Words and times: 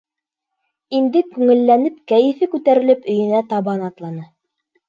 Инде 0.99 1.21
күңелләнеп, 1.35 2.01
кәйефе 2.13 2.49
күтәрелеп 2.57 3.07
өйөнә 3.15 3.43
табан 3.55 3.89
атланы. 3.93 4.27